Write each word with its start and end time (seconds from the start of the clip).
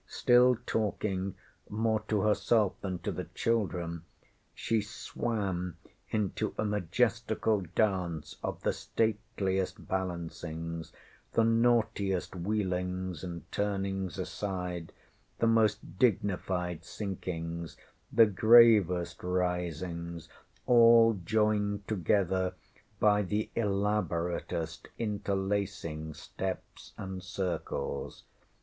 Still 0.07 0.57
talking 0.65 1.35
more 1.69 1.99
to 2.07 2.21
herself 2.21 2.73
than 2.81 2.97
to 3.05 3.11
the 3.11 3.25
children 3.25 4.03
she 4.55 4.81
swam 4.81 5.77
into 6.09 6.55
a 6.57 6.65
majestical 6.65 7.61
dance 7.75 8.35
of 8.41 8.63
the 8.63 8.73
stateliest 8.73 9.87
balancings, 9.87 10.91
the 11.33 11.43
naughtiest 11.43 12.35
wheelings 12.35 13.23
and 13.23 13.43
turnings 13.51 14.17
aside, 14.17 14.91
the 15.37 15.45
most 15.45 15.99
dignified 15.99 16.83
sinkings, 16.83 17.77
the 18.11 18.25
gravest 18.25 19.21
risings, 19.21 20.27
all 20.65 21.13
joined 21.23 21.87
together 21.87 22.55
by 22.99 23.21
the 23.21 23.51
elaboratest 23.55 24.87
interlacing 24.97 26.15
steps 26.15 26.93
and 26.97 27.21
circles. 27.21 28.23